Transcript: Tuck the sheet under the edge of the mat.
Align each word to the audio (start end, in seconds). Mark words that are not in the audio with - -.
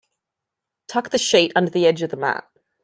Tuck 0.87 1.11
the 1.11 1.19
sheet 1.19 1.51
under 1.55 1.69
the 1.69 1.85
edge 1.85 2.01
of 2.01 2.09
the 2.09 2.17
mat. 2.17 2.49